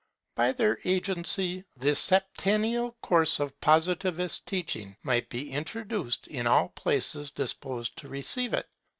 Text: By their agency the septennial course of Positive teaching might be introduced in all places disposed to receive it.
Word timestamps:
By 0.33 0.53
their 0.53 0.79
agency 0.83 1.63
the 1.77 1.95
septennial 1.95 2.93
course 3.03 3.39
of 3.39 3.61
Positive 3.61 4.39
teaching 4.47 4.97
might 5.03 5.29
be 5.29 5.51
introduced 5.51 6.25
in 6.25 6.47
all 6.47 6.69
places 6.69 7.29
disposed 7.29 7.97
to 7.97 8.07
receive 8.09 8.55
it. 8.55 8.67